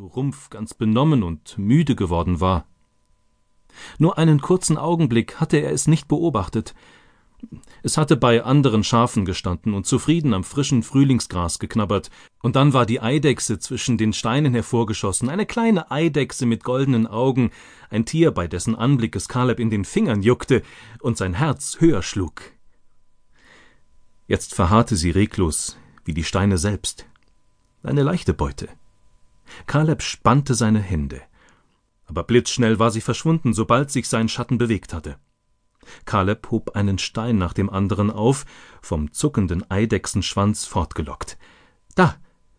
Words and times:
Rumpf 0.00 0.50
ganz 0.50 0.74
benommen 0.74 1.22
und 1.22 1.56
müde 1.56 1.94
geworden 1.94 2.40
war. 2.40 2.66
Nur 3.96 4.18
einen 4.18 4.40
kurzen 4.40 4.76
Augenblick 4.76 5.38
hatte 5.38 5.58
er 5.58 5.70
es 5.70 5.86
nicht 5.86 6.08
beobachtet. 6.08 6.74
Es 7.84 7.96
hatte 7.96 8.16
bei 8.16 8.42
anderen 8.42 8.82
Schafen 8.82 9.24
gestanden 9.24 9.74
und 9.74 9.86
zufrieden 9.86 10.34
am 10.34 10.42
frischen 10.42 10.82
Frühlingsgras 10.82 11.60
geknabbert, 11.60 12.10
und 12.42 12.56
dann 12.56 12.72
war 12.72 12.86
die 12.86 13.00
Eidechse 13.00 13.60
zwischen 13.60 13.96
den 13.98 14.12
Steinen 14.12 14.52
hervorgeschossen, 14.52 15.28
eine 15.28 15.46
kleine 15.46 15.92
Eidechse 15.92 16.44
mit 16.44 16.64
goldenen 16.64 17.06
Augen, 17.06 17.52
ein 17.88 18.04
Tier, 18.04 18.32
bei 18.32 18.48
dessen 18.48 18.74
Anblick 18.74 19.14
es 19.14 19.28
Kaleb 19.28 19.60
in 19.60 19.70
den 19.70 19.84
Fingern 19.84 20.22
juckte 20.22 20.62
und 21.00 21.16
sein 21.16 21.34
Herz 21.34 21.76
höher 21.78 22.02
schlug. 22.02 22.42
Jetzt 24.26 24.56
verharrte 24.56 24.96
sie 24.96 25.10
reglos, 25.10 25.78
wie 26.04 26.14
die 26.14 26.24
Steine 26.24 26.58
selbst. 26.58 27.06
Eine 27.84 28.02
leichte 28.02 28.34
Beute. 28.34 28.68
Kaleb 29.66 30.02
spannte 30.02 30.54
seine 30.54 30.80
Hände. 30.80 31.22
Aber 32.06 32.24
blitzschnell 32.24 32.78
war 32.78 32.90
sie 32.90 33.00
verschwunden, 33.00 33.52
sobald 33.52 33.90
sich 33.90 34.08
sein 34.08 34.28
Schatten 34.28 34.58
bewegt 34.58 34.92
hatte. 34.92 35.18
Kaleb 36.04 36.50
hob 36.50 36.76
einen 36.76 36.98
Stein 36.98 37.38
nach 37.38 37.52
dem 37.52 37.70
anderen 37.70 38.10
auf, 38.10 38.44
vom 38.80 39.12
zuckenden 39.12 39.68
Eidechsenschwanz 39.70 40.64
fortgelockt. 40.64 41.38
Da, 41.94 42.16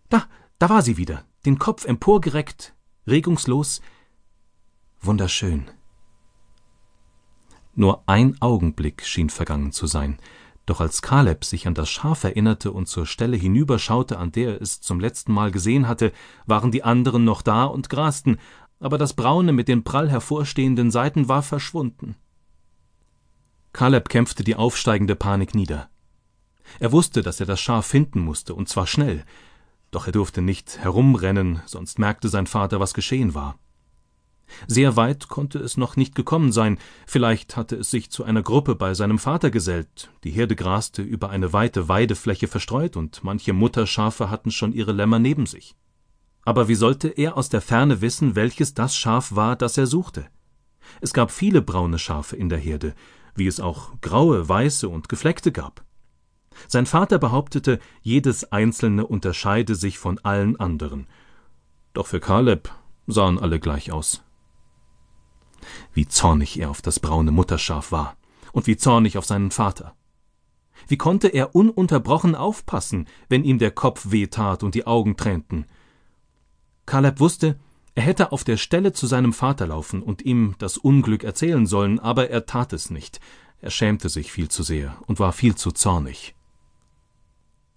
da, 0.10 0.26
da 0.60 0.70
war 0.70 0.82
sie 0.82 0.98
wieder, 0.98 1.26
den 1.46 1.60
Kopf 1.60 1.86
emporgereckt, 1.86 2.74
regungslos, 3.06 3.82
wunderschön. 5.02 5.70
Nur 7.76 8.04
ein 8.08 8.42
Augenblick 8.42 9.06
schien 9.06 9.30
vergangen 9.30 9.72
zu 9.72 9.86
sein, 9.86 10.18
doch 10.68 10.82
als 10.82 11.02
Kaleb 11.02 11.46
sich 11.46 11.66
an 11.66 11.74
das 11.74 11.90
Schaf 11.90 12.24
erinnerte 12.24 12.72
und 12.72 12.88
zur 12.88 13.08
Stelle 13.08 13.38
hinüberschaute, 13.38 14.20
an 14.20 14.32
der 14.32 14.56
er 14.56 14.62
es 14.62 14.82
zum 14.82 15.00
letzten 15.00 15.32
Mal 15.34 15.50
gesehen 15.50 15.88
hatte, 15.88 16.12
waren 16.46 16.72
die 16.72 16.84
anderen 16.84 17.24
noch 17.24 17.42
da 17.42 17.64
und 17.64 17.90
grasten, 17.90 18.38
aber 18.80 18.98
das 18.98 19.14
Braune 19.14 19.54
mit 19.54 19.70
den 19.70 19.84
prall 19.84 20.10
hervorstehenden 20.10 20.92
Seiten 20.92 21.30
war 21.30 21.42
verschwunden. 21.42 22.16
Kaleb 23.72 24.10
kämpfte 24.10 24.44
die 24.44 24.56
aufsteigende 24.56 25.16
Panik 25.16 25.56
nieder. 25.56 25.90
Er 26.80 26.92
wusste, 26.92 27.22
dass 27.22 27.40
er 27.40 27.46
das 27.46 27.62
Schaf 27.62 27.86
finden 27.86 28.20
musste, 28.20 28.54
und 28.54 28.68
zwar 28.68 28.88
schnell, 28.88 29.24
doch 29.92 30.06
er 30.06 30.12
durfte 30.12 30.42
nicht 30.42 30.80
herumrennen, 30.80 31.62
sonst 31.66 31.98
merkte 31.98 32.28
sein 32.28 32.46
Vater, 32.46 32.82
was 32.82 32.94
geschehen 32.94 33.34
war. 33.34 33.58
Sehr 34.68 34.96
weit 34.96 35.28
konnte 35.28 35.60
es 35.60 35.78
noch 35.78 35.96
nicht 35.96 36.16
gekommen 36.16 36.52
sein, 36.52 36.78
vielleicht 37.06 37.58
hatte 37.58 37.76
es 37.76 37.92
sich 37.92 38.10
zu 38.10 38.24
einer 38.24 38.44
Gruppe 38.44 38.76
bei 38.76 38.94
seinem 38.94 39.20
Vater 39.20 39.52
gesellt, 39.52 40.10
die 40.24 40.32
Herde 40.32 40.56
graste 40.56 41.02
über 41.02 41.30
eine 41.30 41.54
weite 41.54 41.90
Weidefläche 41.90 42.48
verstreut, 42.48 42.96
und 42.96 43.24
manche 43.24 43.54
Mutterschafe 43.54 44.30
hatten 44.30 44.52
schon 44.52 44.74
ihre 44.74 44.94
Lämmer 44.94 45.20
neben 45.20 45.46
sich. 45.46 45.76
Aber 46.44 46.68
wie 46.70 46.76
sollte 46.76 47.10
er 47.10 47.36
aus 47.36 47.50
der 47.50 47.62
Ferne 47.62 48.02
wissen, 48.02 48.36
welches 48.36 48.74
das 48.74 48.96
Schaf 48.96 49.36
war, 49.36 49.56
das 49.56 49.78
er 49.78 49.86
suchte? 49.86 50.28
Es 51.02 51.14
gab 51.14 51.32
viele 51.32 51.62
braune 51.62 52.00
Schafe 52.00 52.36
in 52.38 52.50
der 52.50 52.60
Herde, 52.60 52.96
wie 53.36 53.48
es 53.48 53.60
auch 53.60 54.00
graue, 54.02 54.48
weiße 54.48 54.88
und 54.88 55.10
gefleckte 55.10 55.52
gab. 55.52 55.84
Sein 56.68 56.86
Vater 56.86 57.20
behauptete, 57.20 57.80
jedes 58.02 58.52
einzelne 58.52 59.06
unterscheide 59.06 59.76
sich 59.76 60.00
von 60.00 60.20
allen 60.20 60.60
anderen. 60.60 61.08
Doch 61.94 62.08
für 62.08 62.20
Kaleb 62.20 62.72
sahen 63.06 63.38
alle 63.40 63.60
gleich 63.60 63.92
aus. 63.92 64.24
Wie 65.94 66.08
zornig 66.08 66.60
er 66.60 66.70
auf 66.70 66.82
das 66.82 67.00
braune 67.00 67.32
Mutterschaf 67.32 67.92
war 67.92 68.16
und 68.52 68.68
wie 68.68 68.78
zornig 68.78 69.18
auf 69.18 69.26
seinen 69.26 69.52
Vater. 69.52 69.96
Wie 70.88 70.98
konnte 70.98 71.28
er 71.28 71.56
ununterbrochen 71.56 72.36
aufpassen, 72.36 73.08
wenn 73.30 73.44
ihm 73.44 73.60
der 73.60 73.72
Kopf 73.72 74.12
wehtat 74.12 74.64
und 74.64 74.76
die 74.76 74.88
Augen 74.88 75.18
tränten? 75.18 75.66
Kaleb 76.86 77.20
wusste, 77.20 77.60
er 77.96 78.04
hätte 78.04 78.32
auf 78.32 78.44
der 78.44 78.58
Stelle 78.58 78.94
zu 78.94 79.08
seinem 79.08 79.34
Vater 79.34 79.68
laufen 79.68 80.04
und 80.04 80.22
ihm 80.22 80.56
das 80.60 80.78
Unglück 80.78 81.24
erzählen 81.24 81.66
sollen, 81.66 82.00
aber 82.00 82.30
er 82.30 82.46
tat 82.46 82.72
es 82.74 82.90
nicht. 82.90 83.20
Er 83.60 83.72
schämte 83.72 84.10
sich 84.10 84.32
viel 84.32 84.50
zu 84.50 84.64
sehr 84.64 84.98
und 85.08 85.20
war 85.20 85.34
viel 85.34 85.56
zu 85.56 85.72
zornig. 85.72 86.36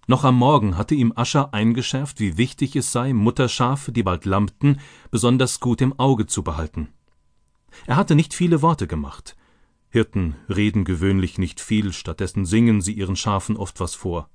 Noch 0.07 0.23
am 0.23 0.35
Morgen 0.35 0.77
hatte 0.77 0.95
ihm 0.95 1.13
Ascher 1.15 1.53
eingeschärft, 1.53 2.19
wie 2.19 2.37
wichtig 2.37 2.75
es 2.75 2.91
sei, 2.91 3.13
Mutterschafe, 3.13 3.91
die 3.91 4.03
bald 4.03 4.25
lampten, 4.25 4.79
besonders 5.09 5.59
gut 5.59 5.81
im 5.81 5.97
Auge 5.99 6.27
zu 6.27 6.43
behalten. 6.43 6.89
Er 7.85 7.95
hatte 7.95 8.15
nicht 8.15 8.33
viele 8.33 8.61
Worte 8.61 8.87
gemacht. 8.87 9.35
Hirten 9.89 10.35
reden 10.47 10.85
gewöhnlich 10.85 11.37
nicht 11.37 11.59
viel, 11.59 11.91
stattdessen 11.91 12.45
singen 12.45 12.81
sie 12.81 12.93
ihren 12.93 13.15
Schafen 13.15 13.57
oft 13.57 13.79
was 13.79 13.93
vor. 13.93 14.29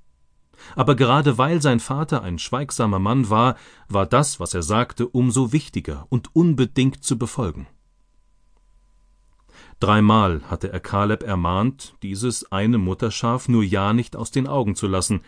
Aber 0.74 0.94
gerade 0.94 1.38
weil 1.38 1.62
sein 1.62 1.80
Vater 1.80 2.22
ein 2.22 2.38
schweigsamer 2.38 2.98
Mann 2.98 3.30
war, 3.30 3.56
war 3.88 4.06
das, 4.06 4.41
was 4.41 4.54
er 4.54 4.62
sagte, 4.62 5.06
umso 5.06 5.52
wichtiger 5.52 6.06
und 6.08 6.34
unbedingt 6.34 7.04
zu 7.04 7.19
befolgen. 7.19 7.66
Dreimal 9.80 10.42
hatte 10.48 10.72
er 10.72 10.80
Kaleb 10.80 11.22
ermahnt, 11.22 11.96
dieses 12.02 12.50
eine 12.50 12.78
Mutterschaf 12.78 13.48
nur 13.48 13.62
ja 13.62 13.92
nicht 13.92 14.16
aus 14.16 14.30
den 14.30 14.46
Augen 14.46 14.75
zu 14.75 14.86
lassen. 14.86 15.20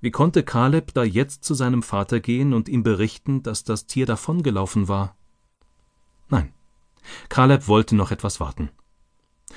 Wie 0.00 0.10
konnte 0.10 0.42
Kaleb 0.42 0.94
da 0.94 1.02
jetzt 1.02 1.44
zu 1.44 1.54
seinem 1.54 1.82
Vater 1.82 2.20
gehen 2.20 2.54
und 2.54 2.68
ihm 2.68 2.82
berichten, 2.82 3.42
dass 3.42 3.64
das 3.64 3.86
Tier 3.86 4.06
davongelaufen 4.06 4.88
war? 4.88 5.16
Nein, 6.28 6.52
Kaleb 7.38 7.68
wollte 7.68 7.94
noch 7.94 8.10
etwas 8.10 8.40
warten. 8.40 8.68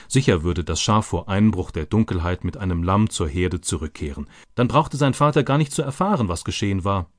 Sicher 0.08 0.44
würde 0.44 0.64
das 0.64 0.80
Schaf 0.80 1.08
vor 1.08 1.30
Einbruch 1.30 1.72
der 1.72 1.88
Dunkelheit 1.88 2.44
mit 2.44 2.56
einem 2.56 2.84
Lamm 2.84 3.10
zur 3.10 3.28
Herde 3.28 3.60
zurückkehren. 3.60 4.30
Dann 4.54 4.68
brauchte 4.68 4.98
sein 4.98 5.16
Vater 5.16 5.42
gar 5.42 5.58
nicht 5.58 5.72
zu 5.72 5.82
erfahren, 5.82 6.28
was 6.28 6.44
geschehen 6.44 6.84
war. 6.84 7.10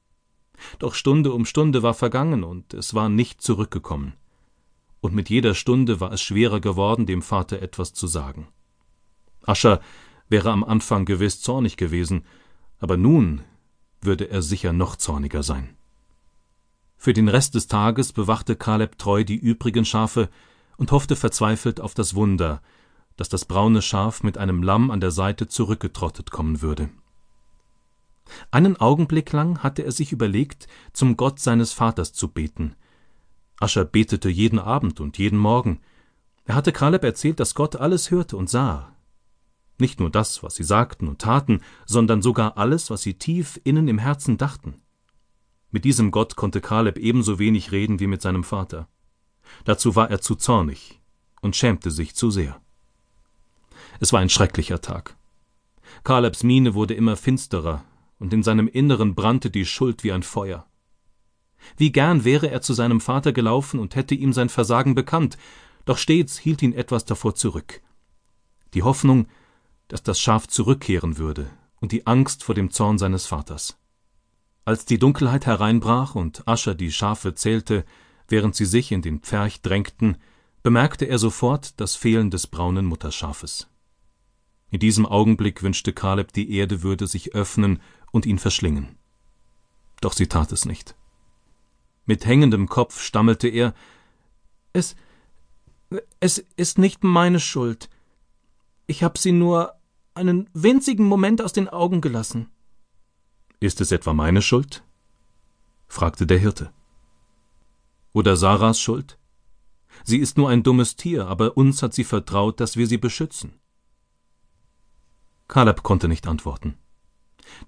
Doch 0.79 0.95
Stunde 0.95 1.33
um 1.33 1.47
Stunde 1.47 1.83
war 1.83 1.95
vergangen 1.95 2.45
und 2.45 2.75
es 2.75 2.95
war 2.95 3.09
nicht 3.09 3.43
zurückgekommen. 3.43 4.13
Und 5.01 5.17
mit 5.17 5.31
jeder 5.31 5.57
Stunde 5.57 5.99
war 5.99 6.13
es 6.13 6.23
schwerer 6.23 6.61
geworden, 6.61 7.07
dem 7.07 7.23
Vater 7.23 7.61
etwas 7.61 7.93
zu 7.93 8.07
sagen. 8.07 8.47
Ascher 9.45 9.81
wäre 10.29 10.53
am 10.53 10.63
Anfang 10.63 11.07
gewiss 11.07 11.41
zornig 11.41 11.77
gewesen, 11.77 12.25
aber 12.79 12.97
nun 12.97 13.43
würde 14.01 14.31
er 14.31 14.43
sicher 14.43 14.73
noch 14.73 14.95
zorniger 14.95 15.43
sein. 15.43 15.77
Für 16.97 17.15
den 17.15 17.27
Rest 17.27 17.57
des 17.57 17.67
Tages 17.67 18.13
bewachte 18.13 18.55
Kaleb 18.55 18.97
treu 18.97 19.25
die 19.25 19.35
übrigen 19.35 19.85
Schafe 19.85 20.29
und 20.83 20.91
hoffte 20.91 21.15
verzweifelt 21.15 21.81
auf 21.81 21.95
das 21.95 22.17
Wunder, 22.17 22.61
dass 23.17 23.29
das 23.29 23.45
braune 23.45 23.83
Schaf 23.83 24.25
mit 24.25 24.37
einem 24.37 24.65
Lamm 24.65 24.91
an 24.91 24.99
der 24.99 25.13
Seite 25.13 25.47
zurückgetrottet 25.47 26.33
kommen 26.33 26.61
würde. 26.61 26.89
Einen 28.51 28.77
Augenblick 28.77 29.31
lang 29.31 29.63
hatte 29.63 29.85
er 29.85 29.93
sich 29.93 30.11
überlegt, 30.11 30.67
zum 30.93 31.17
Gott 31.17 31.39
seines 31.39 31.73
Vaters 31.73 32.13
zu 32.13 32.27
beten. 32.27 32.75
Ascher 33.61 33.85
betete 33.85 34.29
jeden 34.29 34.59
Abend 34.59 34.99
und 34.99 35.19
jeden 35.19 35.39
Morgen. 35.39 35.79
Er 36.47 36.57
hatte 36.57 36.73
Kaleb 36.73 37.05
erzählt, 37.05 37.39
dass 37.39 37.55
Gott 37.55 37.77
alles 37.77 38.11
hörte 38.11 38.37
und 38.37 38.51
sah. 38.51 38.97
Nicht 39.79 40.01
nur 40.01 40.11
das, 40.11 40.43
was 40.43 40.57
sie 40.57 40.65
sagten 40.65 41.07
und 41.07 41.21
taten, 41.21 41.61
sondern 41.87 42.23
sogar 42.23 42.59
alles, 42.59 42.91
was 42.91 43.03
sie 43.03 43.15
tief 43.15 43.61
innen 43.63 43.87
im 43.87 43.99
Herzen 43.99 44.37
dachten. 44.37 44.83
Mit 45.71 45.85
diesem 45.85 46.11
Gott 46.11 46.35
konnte 46.35 46.61
Kaleb 46.61 46.99
ebenso 46.99 47.39
wenig 47.39 47.71
reden 47.71 48.01
wie 48.01 48.09
mit 48.09 48.21
seinem 48.21 48.43
Vater. 48.43 48.89
Dazu 49.65 49.97
war 49.97 50.11
er 50.11 50.21
zu 50.21 50.35
zornig 50.35 51.01
und 51.41 51.57
schämte 51.57 51.91
sich 51.91 52.15
zu 52.15 52.31
sehr. 52.31 52.61
Es 54.01 54.13
war 54.13 54.21
ein 54.21 54.29
schrecklicher 54.29 54.81
Tag. 54.81 55.17
Kalebs 56.05 56.43
Miene 56.43 56.75
wurde 56.75 56.95
immer 56.95 57.17
finsterer, 57.17 57.85
und 58.19 58.33
in 58.33 58.43
seinem 58.43 58.69
Inneren 58.69 59.15
brannte 59.15 59.51
die 59.51 59.67
Schuld 59.67 60.05
wie 60.05 60.13
ein 60.13 60.23
Feuer. 60.23 60.67
Wie 61.77 61.93
gern 61.93 62.25
wäre 62.25 62.51
er 62.51 62.63
zu 62.63 62.73
seinem 62.73 63.01
Vater 63.01 63.33
gelaufen 63.33 63.79
und 63.81 63.95
hätte 63.95 64.15
ihm 64.15 64.33
sein 64.33 64.49
Versagen 64.49 64.95
bekannt, 64.95 65.39
doch 65.85 65.99
stets 65.99 66.39
hielt 66.39 66.63
ihn 66.63 66.73
etwas 66.73 67.05
davor 67.05 67.35
zurück. 67.35 67.83
Die 68.75 68.83
Hoffnung, 68.83 69.27
dass 69.89 70.03
das 70.03 70.21
Schaf 70.21 70.47
zurückkehren 70.47 71.19
würde, 71.19 71.51
und 71.81 71.93
die 71.93 72.07
Angst 72.07 72.45
vor 72.45 72.55
dem 72.55 72.71
Zorn 72.71 72.99
seines 72.99 73.27
Vaters. 73.27 73.77
Als 74.65 74.85
die 74.85 74.99
Dunkelheit 74.99 75.47
hereinbrach 75.47 76.15
und 76.15 76.47
Ascher 76.47 76.75
die 76.75 76.93
Schafe 76.93 77.35
zählte, 77.35 77.85
während 78.33 78.57
sie 78.57 78.65
sich 78.65 78.91
in 78.91 79.03
den 79.03 79.21
Pferch 79.21 79.61
drängten, 79.61 80.17
bemerkte 80.65 81.05
er 81.05 81.19
sofort 81.19 81.79
das 81.81 81.95
Fehlen 81.95 82.31
des 82.31 82.49
braunen 82.49 82.87
Mutterschafes. 82.87 83.69
In 84.71 84.81
diesem 84.81 85.07
Augenblick 85.07 85.63
wünschte 85.63 85.93
Kaleb, 85.93 86.33
die 86.33 86.51
Erde 86.57 86.83
würde 86.83 87.07
sich 87.07 87.35
öffnen 87.35 87.81
und 88.11 88.27
ihn 88.27 88.39
verschlingen. 88.39 88.97
Doch 90.01 90.15
sie 90.15 90.27
tat 90.27 90.51
es 90.51 90.65
nicht. 90.65 90.97
Mit 92.07 92.25
hängendem 92.25 92.69
Kopf 92.69 93.01
stammelte 93.01 93.49
er 93.49 93.75
Es 94.73 94.97
es 96.21 96.39
ist 96.57 96.79
nicht 96.79 97.05
meine 97.05 97.39
Schuld. 97.39 97.91
Ich 98.87 99.03
hab 99.03 99.19
sie 99.19 99.33
nur 99.33 99.75
einen 100.15 100.49
winzigen 100.55 101.05
Moment 101.05 101.43
aus 101.43 101.53
den 101.53 101.69
Augen 101.69 102.01
gelassen. 102.01 102.49
Ist 103.61 103.83
es 103.83 103.93
etwa 103.93 104.15
meine 104.15 104.41
Schuld? 104.41 104.83
fragte 105.87 106.27
der 106.27 106.39
Hirte. 106.39 106.73
Oder 108.13 108.37
Sarahs 108.37 108.81
Schuld? 108.81 109.19
Sie 110.05 110.19
ist 110.19 110.37
nur 110.37 110.49
ein 110.49 110.63
dummes 110.63 110.97
Tier, 110.97 111.27
aber 111.27 111.57
uns 111.57 111.83
hat 111.83 111.95
sie 111.95 112.05
vertraut, 112.05 112.61
dass 112.61 112.77
wir 112.77 112.87
sie 112.87 112.99
beschützen. 112.99 113.61
Kaleb 115.49 115.83
konnte 115.83 116.09
nicht 116.09 116.27
antworten. 116.27 116.79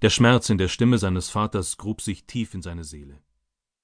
Der 0.01 0.09
Schmerz 0.09 0.49
in 0.49 0.57
der 0.57 0.67
Stimme 0.67 0.97
seines 0.97 1.29
Vaters 1.29 1.77
grub 1.77 2.01
sich 2.01 2.25
tief 2.25 2.53
in 2.53 2.61
seine 2.61 2.83
Seele. 2.83 3.21